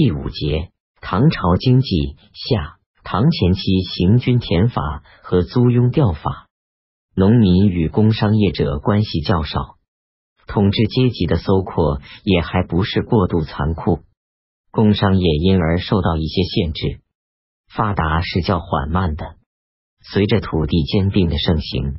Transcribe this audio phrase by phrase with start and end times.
[0.00, 0.70] 第五节，
[1.00, 6.46] 唐朝经济下，唐前期行军田法和租庸调法，
[7.16, 9.74] 农民与工商业者关系较少，
[10.46, 14.02] 统治阶级的搜括也还不是过度残酷，
[14.70, 17.00] 工商业因而受到一些限制，
[17.68, 19.34] 发达是较缓慢的。
[20.00, 21.96] 随着土地兼并的盛行，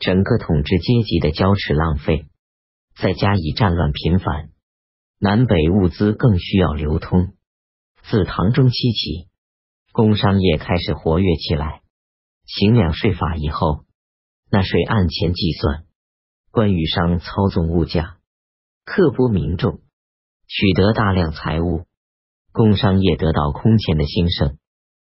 [0.00, 2.26] 整个统治阶级的交持浪费，
[2.96, 4.50] 再加以战乱频繁，
[5.22, 7.34] 南北物资更需要流通。
[8.04, 9.28] 自唐中期起，
[9.92, 11.82] 工商业开始活跃起来。
[12.46, 13.84] 行两税法以后，
[14.50, 15.84] 纳税按钱计算，
[16.50, 18.16] 官与商操纵物价，
[18.86, 19.80] 刻剥民众，
[20.48, 21.84] 取得大量财物，
[22.50, 24.56] 工商业得到空前的兴盛，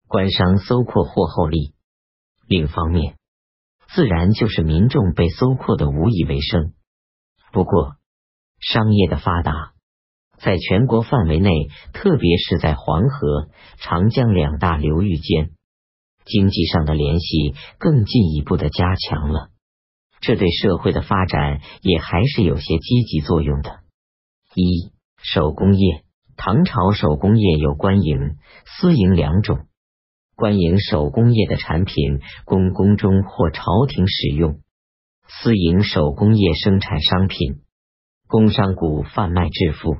[0.08, 1.74] 官商搜括获厚利。
[2.48, 3.16] 另一方面，
[3.94, 6.74] 自然就是民众被搜括的无以为生。
[7.52, 7.94] 不过，
[8.58, 9.74] 商业的发达，
[10.42, 11.50] 在全国范围内，
[11.92, 15.52] 特别是在黄河、长江两大流域间，
[16.24, 19.50] 经济上的联系更进一步的加强了。
[20.20, 23.80] 这对社会的发展也还是有些积极作用的。
[24.54, 26.02] 一手工业，
[26.36, 28.36] 唐朝手工业有官营、
[28.66, 29.66] 私营两种。
[30.34, 34.60] 官营手工业的产品供宫中或朝廷使用，
[35.28, 37.60] 私营手工业生产商品，
[38.26, 39.98] 工商股贩卖致富。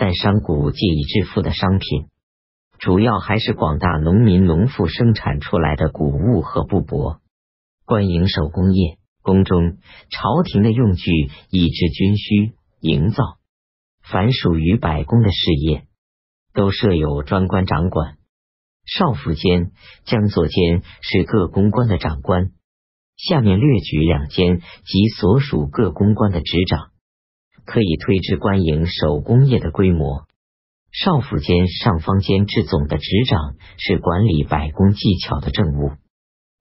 [0.00, 2.08] 但商贾借以致富的商品，
[2.78, 7.18] 主要还是广大农民农妇生产出来的谷物和布帛。
[7.84, 9.76] 官营手工业，宫中
[10.08, 11.12] 朝廷的用具
[11.50, 13.22] 以至军需营造，
[14.02, 15.84] 凡属于百工的事业，
[16.54, 18.16] 都设有专官掌管。
[18.86, 19.72] 少府监、
[20.06, 22.52] 将作监是各公关的长官，
[23.18, 26.89] 下面略举两监及所属各公关的执掌，
[27.70, 30.26] 可以推知官营手工业的规模。
[30.90, 35.92] 少府监、上方监制总的执掌是管理百工技巧的政务，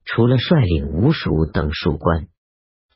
[0.05, 2.27] 除了率领五属等属官，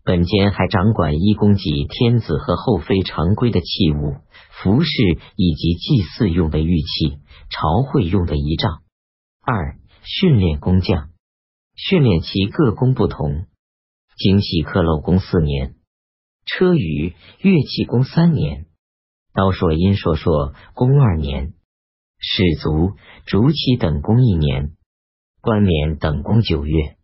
[0.04, 4.18] 本监还掌管一公给天子和后妃常规的器物、
[4.62, 4.92] 服饰
[5.36, 7.18] 以及祭祀用的玉器、
[7.50, 8.84] 朝会用的仪仗。
[9.42, 11.10] 二训练工匠，
[11.76, 13.48] 训练其各工不同。
[14.16, 15.74] 精细刻镂工四年，
[16.46, 18.66] 车舆乐器工三年，
[19.34, 21.54] 刀槊音槊槊工二年，
[22.20, 22.96] 士卒
[23.26, 24.72] 竹器等工一年，
[25.42, 26.98] 冠冕等工九月。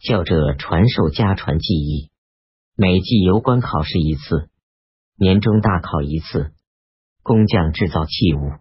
[0.00, 2.10] 教者传授家传技艺，
[2.76, 4.48] 每季游官考试一次，
[5.16, 6.52] 年终大考一次。
[7.24, 8.52] 工匠制造器物，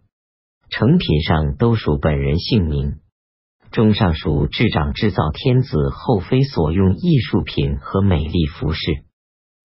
[0.69, 2.99] 成品上都属本人姓名。
[3.71, 9.05] 中上属制长制造天子后妃所用艺术品和美丽服饰，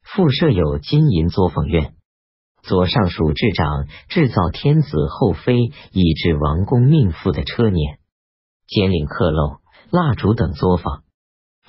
[0.02, 1.92] 附设有金银作坊院；
[2.62, 7.96] 左上属制长制造天子后妃以至王公命妇的车辇、
[8.66, 11.02] 尖领刻镂、蜡烛等作坊；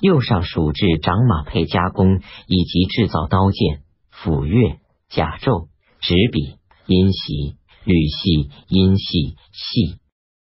[0.00, 4.78] 右上属制长马配加工以及制造刀剑、斧钺、
[5.08, 5.68] 甲胄、
[6.00, 10.00] 纸笔、音席、铝系、音系、系。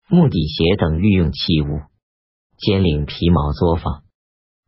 [0.08, 1.80] 木底鞋等御用器物，
[2.58, 4.04] 尖领皮毛作坊，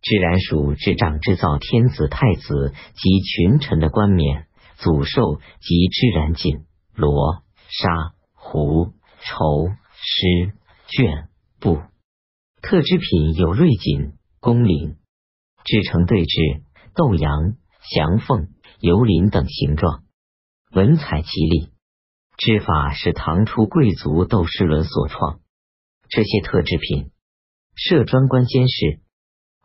[0.08, 4.46] 自然属制长制造天子太子及群臣的冠冕、
[4.78, 6.64] 祖寿及织染锦、
[6.94, 10.52] 罗、纱、狐、绸、丝、
[10.88, 11.26] 绢、
[11.60, 11.82] 布。
[12.62, 14.96] 特制品有瑞锦、宫绫，
[15.64, 16.62] 制成对峙、
[16.94, 18.48] 斗阳、祥凤、
[18.80, 20.04] 游鳞等形状，
[20.72, 21.68] 文采奇丽。
[22.38, 25.40] 织法是唐初贵族窦世伦所创，
[26.08, 27.10] 这些特制品
[27.74, 29.00] 设专官监视，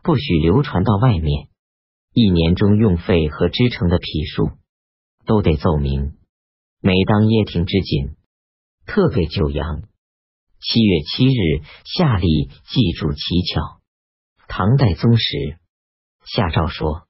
[0.04, 1.48] 不许流传到外面。
[2.14, 4.52] 一年中用费和织成的匹数
[5.26, 6.18] 都得奏明。
[6.80, 8.16] 每当掖庭之锦，
[8.86, 9.82] 特备九阳。
[10.60, 13.82] 七月七日夏历记住奇巧。
[14.48, 15.58] 唐代宗时
[16.26, 17.08] 下诏说，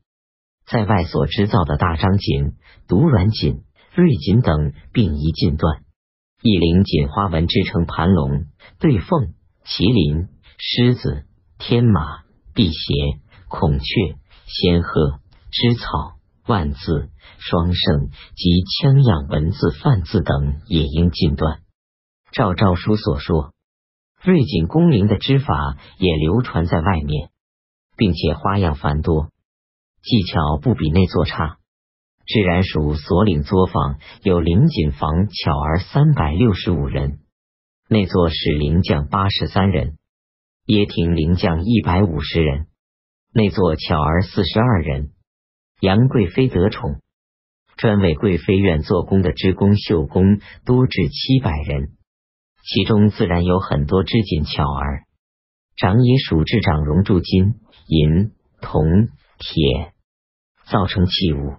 [0.65, 2.53] 在外所织造的大章锦、
[2.87, 3.63] 独软锦。
[3.95, 5.83] 瑞锦等并一尽断，
[6.41, 8.47] 一领锦花纹织成盘龙、
[8.79, 11.27] 对凤、麒麟、狮子、
[11.59, 13.85] 天马、辟邪、孔雀、
[14.45, 15.19] 仙鹤、
[15.51, 17.09] 芝草、万字、
[17.39, 21.61] 双圣及枪样文字、范字等也应尽断。
[22.31, 23.53] 照诏书所说，
[24.23, 27.29] 瑞锦工绫的织法也流传在外面，
[27.97, 29.29] 并且花样繁多，
[30.01, 31.57] 技巧不比那座差。
[32.25, 37.19] 自然属所领作坊有领锦房巧儿三百六十五人，
[37.89, 39.97] 内座使灵将八十三人，
[40.65, 42.67] 掖庭灵将一百五十人，
[43.33, 45.11] 内座巧儿四十二人。
[45.81, 47.01] 杨贵妃得宠，
[47.75, 51.97] 专为贵妃院做工的织工绣工多至七百人。
[52.63, 55.03] 其中自然有很多织锦巧儿。
[55.75, 57.55] 长以属制长熔铸金、
[57.87, 58.31] 银、
[58.61, 58.85] 铜、
[59.39, 59.91] 铁，
[60.71, 61.55] 造成器物。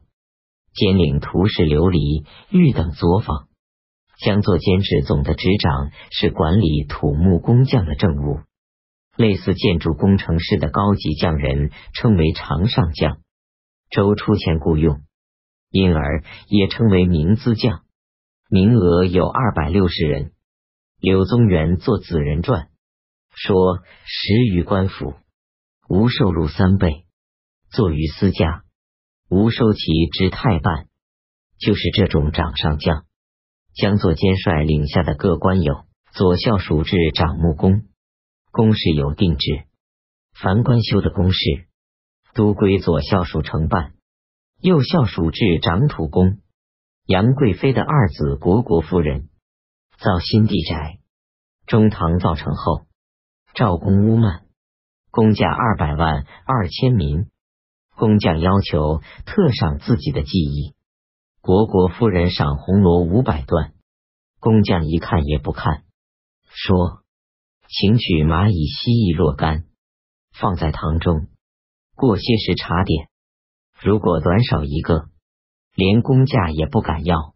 [0.72, 3.48] 兼领图式琉璃、玉等作坊。
[4.24, 8.40] 将作监制总的执掌是管理土木工匠的政务，
[9.16, 13.18] 类似建筑工程师的高级匠人称为长上匠，
[13.90, 15.02] 周出钱雇用，
[15.70, 17.82] 因而也称为名资匠。
[18.48, 20.32] 名额有二百六十人。
[21.00, 22.62] 柳宗元作《子人传》，
[23.34, 25.14] 说十余官府，
[25.86, 27.04] 无受禄三倍，
[27.70, 28.62] 坐于私家，
[29.28, 29.80] 无收其
[30.12, 30.86] 之太半，
[31.58, 33.04] 就是这种掌上将。
[33.74, 37.82] 将作监率领下的各官有左校署至掌木工，
[38.54, 39.64] 工事有定制，
[40.32, 41.66] 凡官修的公事
[42.34, 43.94] 都归左校署承办。
[44.60, 46.38] 右校署制掌土工。
[47.04, 49.28] 杨贵妃的二子国国夫人
[49.98, 51.00] 造新地宅，
[51.66, 52.86] 中堂造成后，
[53.54, 54.44] 赵公屋曼，
[55.10, 57.26] 工价二百万二千民，
[57.96, 60.76] 工匠要求特赏自己的技艺，
[61.40, 63.72] 国国夫人赏红罗五百段，
[64.38, 65.82] 工匠一看也不看，
[66.48, 67.03] 说
[67.76, 69.64] 请取蚂蚁蜥蜴若干，
[70.30, 71.26] 放在堂中，
[71.96, 73.08] 过些时查点，
[73.82, 75.08] 如果短少一个。
[75.74, 77.34] 连工价也不敢要，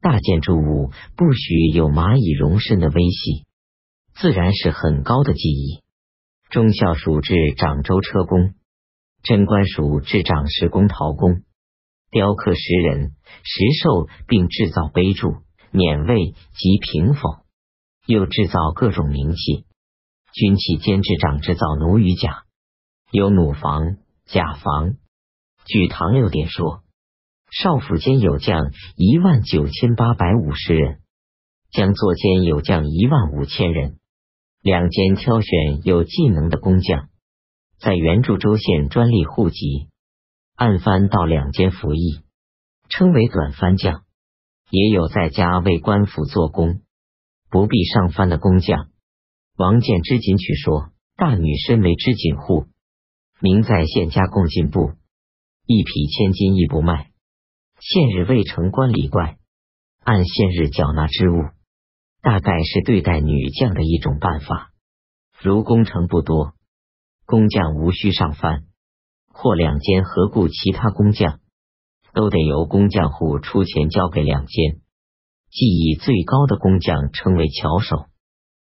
[0.00, 3.46] 大建筑物不许有蚂蚁容身的危系，
[4.14, 5.82] 自然是很高的技艺。
[6.50, 8.54] 中校署制掌州车工，
[9.24, 11.42] 贞观署制掌石工陶工，
[12.12, 15.38] 雕刻石人、石兽，并制造碑柱、
[15.72, 17.43] 碾位及屏风，
[18.06, 19.66] 又制造各种名器。
[20.32, 22.44] 军器监制长制造弩与甲，
[23.10, 24.94] 有弩房、甲房。
[25.66, 26.82] 据唐六典说。
[27.56, 30.98] 少府监有将一万九千八百五十人，
[31.70, 34.00] 将作监有将一万五千人。
[34.60, 37.10] 两监挑选有技能的工匠，
[37.78, 39.86] 在原著州县专利户籍，
[40.56, 42.22] 按番到两监服役，
[42.88, 44.02] 称为短番将。
[44.70, 46.80] 也有在家为官府做工，
[47.54, 48.88] 不必上番的工匠。
[49.56, 52.66] 王建之锦曲说：“大女身为织锦户，
[53.40, 54.94] 名在县家共进部，
[55.64, 57.12] 一匹千金亦不卖。”
[57.78, 59.36] 现日未成官礼怪，
[60.02, 61.44] 按现日缴纳之物，
[62.22, 64.72] 大概是对待女将的一种办法。
[65.40, 66.54] 如工程不多，
[67.24, 68.64] 工匠无需上番，
[69.32, 71.38] 或两间合雇其他工匠，
[72.14, 74.80] 都得由工匠户出钱交给两间。
[75.54, 78.06] 技艺最高的工匠称为巧手，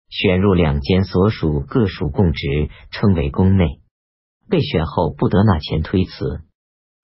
[0.08, 3.82] 选入两间所属各属供职，称为宫内。
[4.48, 6.40] 被选后不得拿钱推辞。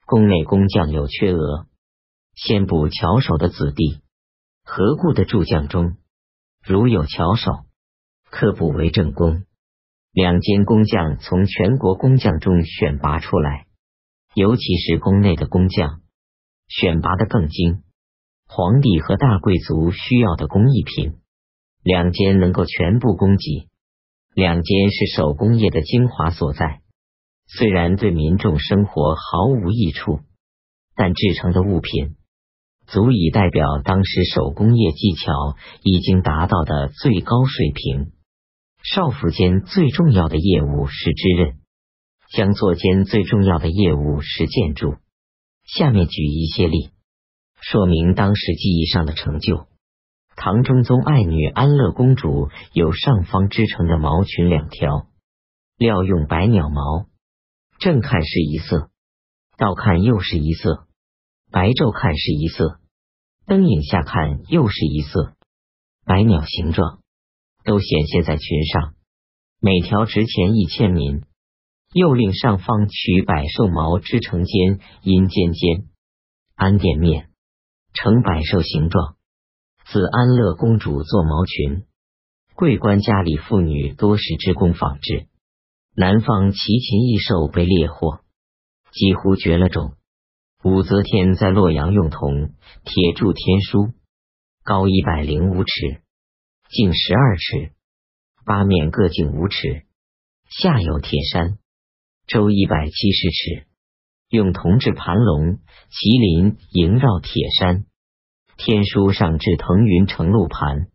[0.06, 1.66] 宫内工匠有缺额。
[2.34, 4.00] 先补巧手的子弟，
[4.64, 5.98] 何故的助将中，
[6.64, 7.52] 如有巧手，
[8.30, 9.44] 可补为正宫。
[10.12, 13.66] 两间工匠从全国工匠中选拔出来，
[14.34, 16.00] 尤其是宫内的工匠，
[16.68, 17.83] 选拔的更精。
[18.46, 21.14] 皇帝和大贵族需要的工艺品，
[21.82, 23.68] 两间能够全部供给。
[24.34, 26.80] 两间是手工业的精华所在，
[27.46, 30.20] 虽然对民众生活毫无益处，
[30.96, 32.16] 但制成的物品。
[32.86, 38.12] 足以代表当时手工业技巧已经达到的最高水平。
[38.82, 41.56] 少府间最重要的业务是织刃，
[42.30, 44.96] 江作间最重要的业务是建筑。
[45.64, 46.90] 下面举一些例，
[47.66, 49.66] 说明当时技艺上的成就。
[50.36, 55.06] 唐中宗爱女安乐公主有上方织成的毛裙两条，
[55.78, 57.06] 料用百鸟毛，
[57.78, 58.90] 正看是一色，
[59.56, 60.86] 倒看又是一色。
[61.50, 62.80] 白昼看是一色，
[63.46, 65.34] 灯影下看又是一色。
[66.04, 66.98] 百鸟形状
[67.64, 68.94] 都显现在裙上，
[69.58, 71.22] 每条值钱一千民。
[71.94, 75.86] 又令上方取百兽毛织成尖，阴尖尖，
[76.56, 77.30] 安殿面
[77.94, 79.16] 成百兽形状。
[79.86, 81.84] 自安乐公主做毛裙，
[82.54, 85.28] 贵官家里妇女多是织工纺织。
[85.96, 88.20] 南方奇禽异兽被猎获，
[88.92, 89.94] 几乎绝了种。
[90.64, 93.92] 武则天在洛阳用铜铁铸天书，
[94.64, 96.02] 高一百零五尺，
[96.70, 97.72] 径十二尺，
[98.46, 99.84] 八面各径五尺，
[100.48, 101.58] 下有铁山，
[102.26, 103.66] 周一百七十尺，
[104.34, 105.60] 用铜制盘龙、
[105.90, 107.86] 麒麟萦绕铁山。
[108.56, 110.88] 天书上至腾云乘鹿盘，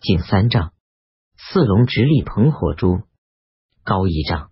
[0.00, 0.72] 近三丈，
[1.36, 3.02] 四龙直立捧火珠，
[3.84, 4.50] 高一丈。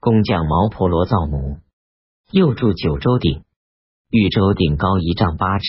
[0.00, 1.58] 工匠毛婆罗造模，
[2.30, 3.44] 又铸九州鼎。
[4.10, 5.66] 玉州鼎高一丈八尺，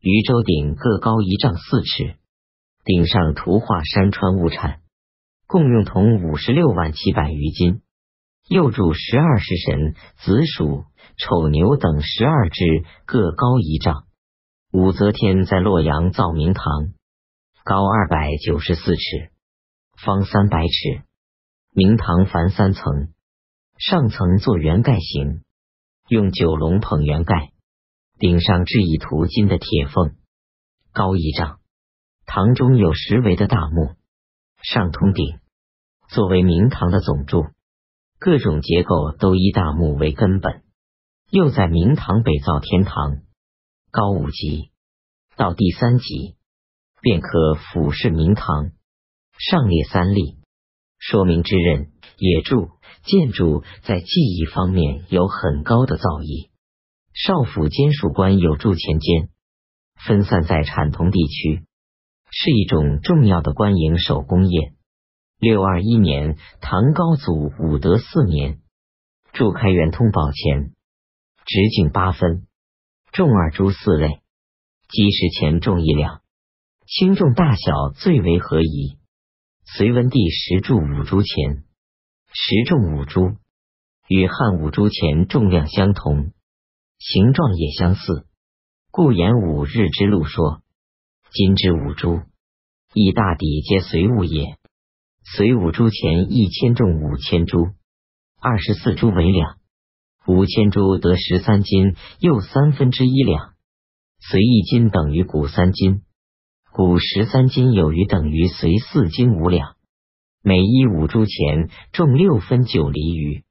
[0.00, 2.16] 渝州鼎各高一丈四尺。
[2.84, 4.80] 顶上图画山川物产，
[5.46, 7.82] 共用铜五十六万七百余斤。
[8.48, 10.84] 又铸十二时神、子鼠、
[11.16, 14.04] 丑牛等十二只，各高一丈。
[14.70, 16.64] 武则天在洛阳造明堂，
[17.64, 19.30] 高二百九十四尺，
[19.96, 21.04] 方三百尺。
[21.72, 23.08] 明堂凡三层，
[23.78, 25.42] 上层做圆盖形，
[26.08, 27.50] 用九龙捧圆盖，
[28.18, 30.16] 顶上置以涂金的铁凤，
[30.92, 31.60] 高一丈。
[32.26, 33.94] 堂中有十围的大木，
[34.62, 35.38] 上通顶，
[36.08, 37.46] 作为明堂的总柱。
[38.24, 40.62] 各种结构都以大木为根本，
[41.28, 43.18] 又在明堂北造天堂，
[43.90, 44.70] 高五级，
[45.36, 46.34] 到第三级
[47.02, 48.70] 便可俯视明堂，
[49.36, 50.38] 上列三立，
[50.98, 52.70] 说明之人野柱
[53.02, 56.48] 建筑在技艺方面有很高的造诣。
[57.12, 59.28] 少府监属官有铸钱监，
[60.02, 61.66] 分散在产铜地区，
[62.30, 64.72] 是一种重要的官营手工业。
[65.44, 68.62] 六二一年，唐高祖武德四年，
[69.34, 70.72] 铸开元通宝钱，
[71.44, 72.46] 直径八分，
[73.12, 74.22] 重二铢四类，
[74.88, 76.22] 积石钱重一两，
[76.86, 78.96] 轻重大小最为合宜。
[79.66, 81.64] 隋文帝时铸五铢钱，
[82.32, 83.36] 时重五铢，
[84.08, 86.32] 与汉五铢钱重量相同，
[86.98, 88.26] 形状也相似，
[88.90, 90.62] 故言五日之路说，
[91.34, 92.22] 今之五铢，
[92.94, 94.56] 亦大抵皆随物也。
[95.24, 97.72] 隋五铢钱一千重五千铢，
[98.40, 99.56] 二十四铢为两，
[100.26, 103.54] 五千铢得十三斤，又三分之一两。
[104.20, 106.02] 隋一斤等于古三斤，
[106.72, 109.76] 古十三斤有余等于隋四斤五两。
[110.42, 113.44] 每一五铢钱重六分九厘余。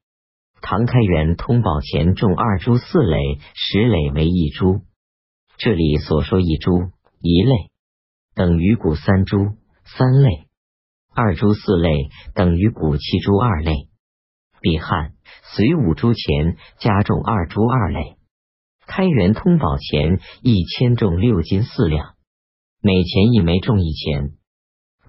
[0.62, 4.82] 唐开元通宝钱重二铢四累，十累为一铢。
[5.58, 7.72] 这里所说一铢一类，
[8.36, 10.48] 等于古三铢三类。
[11.16, 13.88] 二铢四类等于古七铢二类，
[14.62, 15.14] 比汉
[15.56, 18.18] 隋五铢钱加重二铢二类。
[18.88, 22.16] 开元通宝钱一千重六斤四两，
[22.82, 24.32] 每钱一枚重一钱。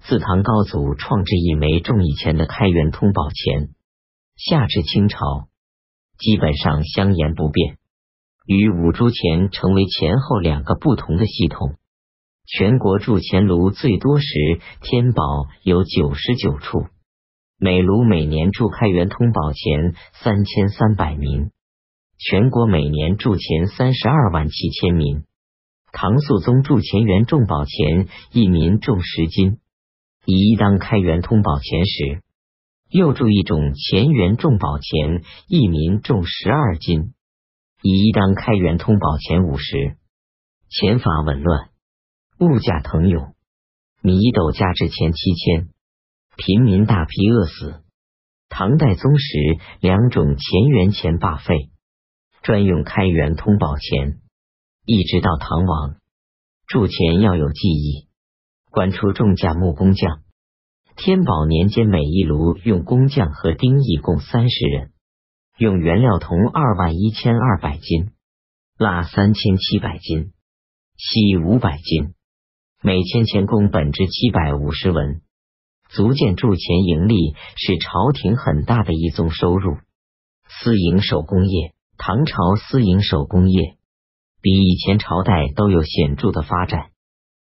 [0.07, 3.71] 自唐高祖创制一枚重一钱的开元通宝钱，
[4.37, 5.49] 下至清朝，
[6.19, 7.79] 基本上相沿不变，
[8.47, 11.77] 与五铢钱成为前后两个不同的系统。
[12.47, 14.27] 全国铸钱炉最多时，
[14.83, 15.23] 天宝
[15.63, 16.87] 有九十九处，
[17.59, 21.51] 每炉每年铸开元通宝钱三千三百名。
[22.19, 25.25] 全国每年铸钱三十二万七千名。
[25.91, 29.59] 唐肃宗铸钱元重宝钱一民重十斤，
[30.27, 32.23] 以一当开元通宝钱时，
[32.91, 37.15] 又铸一种乾元重宝钱一民重十二斤，
[37.83, 39.97] 以一当开元通宝钱五十。
[40.69, 41.71] 钱法紊乱。
[42.38, 43.35] 物价腾涌，
[44.03, 45.69] 米斗价值钱七千，
[46.37, 47.85] 平民大批饿死。
[48.49, 51.71] 唐代宗时，两种钱元钱罢废，
[52.43, 54.21] 专用开元通宝钱。
[54.85, 55.97] 一直到唐王，
[56.67, 58.09] 铸钱要有技艺，
[58.71, 60.23] 官出重价木工匠。
[60.97, 64.93] 天宝年间，每一炉用工匠和丁役共三十人，
[65.57, 68.11] 用原料铜二万一千二百斤，
[68.76, 70.33] 蜡三千七百斤，
[70.97, 72.14] 锡五百斤。
[72.87, 75.23] 每千钱工本值七百五十文，
[75.88, 79.79] 足见铸钱盈利是朝廷很大的一宗收入。
[80.47, 83.76] 私营手工业，唐朝私营手工业
[84.43, 86.91] 比以前朝代都有显著的发展。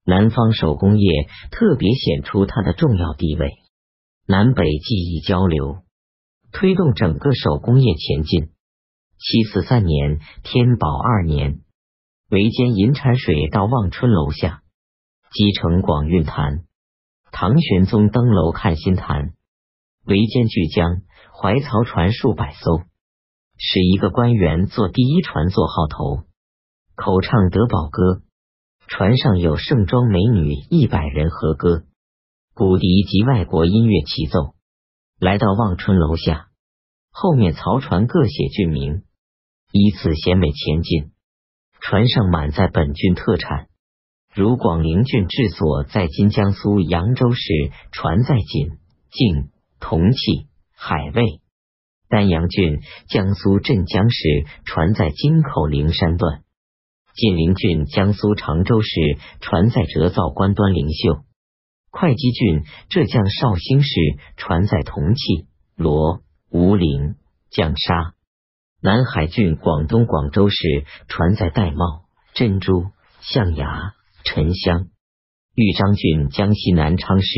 [0.05, 1.11] 南方手工业
[1.51, 3.55] 特别显出它的重要地位，
[4.27, 5.79] 南北技艺交流，
[6.53, 8.51] 推动整个手工业前进。
[9.17, 11.61] 七四三年，天宝二年，
[12.29, 14.62] 围歼银产水到望春楼下。
[15.33, 16.65] 击城广运坛，
[17.31, 19.33] 唐玄宗登楼看新坛，
[20.05, 21.01] 围歼巨江，
[21.33, 22.83] 怀漕船数百艘，
[23.57, 26.25] 使一个官员坐第一船座号头，
[26.97, 28.21] 口唱德宝歌，
[28.87, 31.85] 船上有盛装美女一百人和歌，
[32.53, 34.55] 古笛及外国音乐齐奏。
[35.19, 36.49] 来到望春楼下，
[37.11, 39.05] 后面曹船各写郡名，
[39.71, 41.13] 依次衔美前进，
[41.81, 43.69] 船上满载本郡特产。
[44.35, 47.43] 如广陵郡治所在今江苏扬州市，
[47.91, 48.79] 船在锦、
[49.11, 51.43] 镜、铜器、海味；
[52.09, 56.41] 丹阳郡江苏镇江市，船在京口灵山段；
[57.15, 58.89] 晋陵郡江苏常州市，
[59.41, 61.25] 船在折造官端灵秀；
[61.91, 63.91] 会稽郡浙江绍兴市，
[64.39, 65.47] 船在铜器、
[65.77, 67.17] 罗、吴陵、
[67.51, 68.15] 江沙；
[68.81, 70.57] 南海郡广东广州市，
[71.07, 72.87] 船在玳瑁、珍珠、
[73.21, 73.93] 象牙。
[74.25, 74.89] 沉香，
[75.55, 77.29] 豫章郡江西南昌市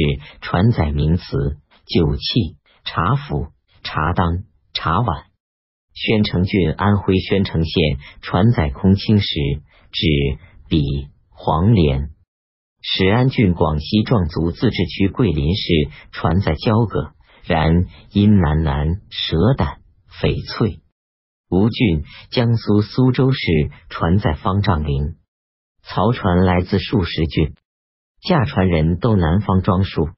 [0.40, 3.48] 传载名词：酒器、茶釜、
[3.82, 5.24] 茶当、茶碗。
[5.94, 9.26] 宣城郡安徽宣城县传载空青石、
[9.92, 10.06] 纸、
[10.68, 10.82] 笔、
[11.30, 12.10] 黄连。
[12.82, 15.62] 始安郡广西壮族自治区桂林市
[16.12, 17.12] 传载交葛、
[17.44, 19.78] 然、阴南南、蛇胆、
[20.20, 20.80] 翡翠。
[21.48, 23.38] 吴郡江苏苏州市
[23.88, 25.16] 传载方丈陵。
[25.86, 27.54] 曹船来自数十郡。
[28.20, 30.08] 驾船人都南方装束，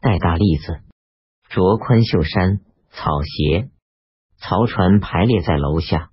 [0.00, 0.80] 戴大笠子，
[1.50, 3.70] 着宽袖衫、草鞋。
[4.38, 6.10] 曹船排列在楼下，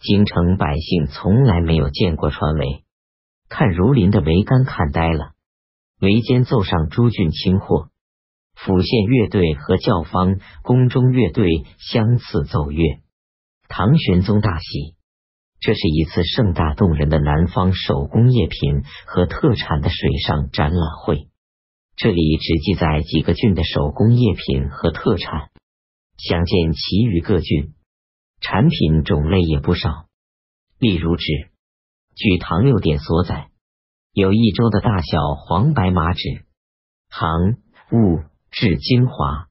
[0.00, 2.84] 京城百姓从来没有见过船尾，
[3.50, 5.32] 看如林的桅杆看呆了。
[6.00, 7.90] 桅间奏上诸郡清货，
[8.54, 13.00] 府县乐队和教坊、宫中乐队相次奏乐。
[13.68, 14.96] 唐玄宗大喜。
[15.60, 21.28] 这是一次盛大动人的南方手工业品和特产的水上展览会。
[21.96, 25.50] 这里只记载几个郡的手工业品和特产，
[26.18, 27.72] 想见其余各郡
[28.40, 30.06] 产品种类也不少。
[30.78, 31.24] 例如纸，
[32.16, 33.48] 据唐六典所载，
[34.12, 36.44] 有一州的大小黄白马纸，
[37.08, 37.58] 杭、
[37.92, 39.46] 雾、至金华，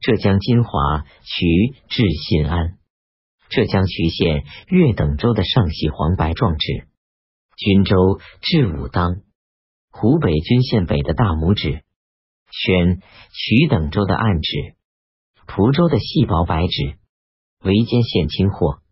[0.00, 2.78] 浙江金华、渠至新安。
[3.50, 6.86] 浙江衢县、越等州的上系黄白壮纸，
[7.56, 9.22] 均州至武当、
[9.90, 11.82] 湖北均县北的大拇指，
[12.52, 13.02] 宣、
[13.32, 14.76] 衢等州的暗纸，
[15.48, 16.94] 蒲州的细薄白纸，
[17.64, 18.82] 围间现清货。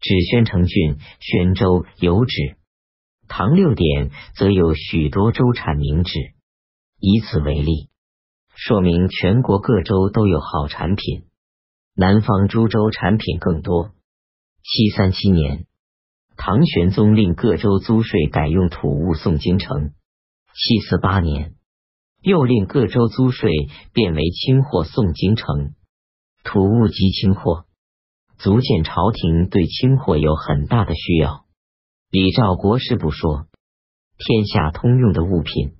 [0.00, 2.56] 指宣城郡、宣州有纸。
[3.28, 6.18] 唐六典则有许多州产名纸，
[6.98, 7.90] 以此为例，
[8.56, 11.29] 说明全国各州都有好产品。
[11.94, 13.90] 南方诸州产品更多。
[14.62, 15.66] 七三七年，
[16.36, 19.92] 唐玄宗令各州租税改用土物送京城。
[20.54, 21.54] 七四八年，
[22.20, 23.50] 又令各州租税
[23.92, 25.74] 变为清货送京城。
[26.42, 27.66] 土物及清货，
[28.38, 31.44] 足见朝廷对清货有很大的需要。
[32.10, 33.46] 李照国师不说，
[34.18, 35.76] 天下通用的物品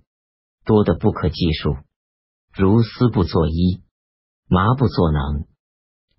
[0.64, 1.77] 多得不可计数，
[2.55, 3.83] 如丝布做衣，
[4.49, 5.44] 麻布做囊。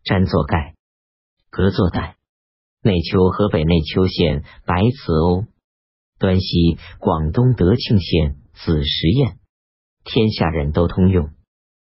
[0.03, 0.75] 毡座盖，
[1.49, 2.17] 隔座带。
[2.83, 5.45] 内丘河北内丘县白瓷瓯，
[6.17, 9.37] 端西广东德庆县紫石堰，
[10.03, 11.29] 天下人都通用。